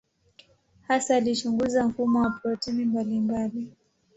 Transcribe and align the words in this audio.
Hasa 0.87 1.15
alichunguza 1.15 1.87
mfumo 1.87 2.21
wa 2.21 2.29
protini 2.29 2.85
mbalimbali. 2.85 3.71